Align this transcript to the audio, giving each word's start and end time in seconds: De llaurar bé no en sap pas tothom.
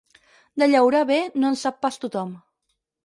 De 0.61 0.67
llaurar 0.71 1.01
bé 1.11 1.17
no 1.43 1.51
en 1.53 1.59
sap 1.65 1.77
pas 1.87 2.03
tothom. 2.07 2.33